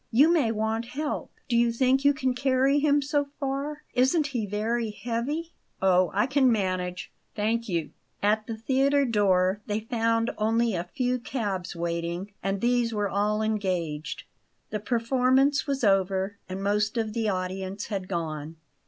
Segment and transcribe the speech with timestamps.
[0.11, 1.31] You may want help.
[1.47, 3.83] Do you think you can carry him so far?
[3.93, 7.91] Isn't he very heavy?" "Oh, I can manage, thank you."
[8.23, 13.43] At the theatre door they found only a few cabs waiting, and these were all
[13.43, 14.23] engaged.
[14.71, 18.55] The performance was over, and most of the audience had gone.